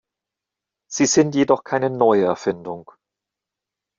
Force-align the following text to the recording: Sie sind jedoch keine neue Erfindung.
Sie 0.89 1.05
sind 1.05 1.35
jedoch 1.35 1.63
keine 1.63 1.91
neue 1.91 2.23
Erfindung. 2.25 2.89